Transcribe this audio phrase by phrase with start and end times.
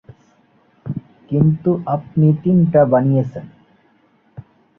[1.29, 3.45] কিন্তু আপনি তিনটা বানিয়েছেন।